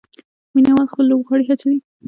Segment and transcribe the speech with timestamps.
[0.53, 1.79] مینه وال خپل لوبغاړي هڅوي.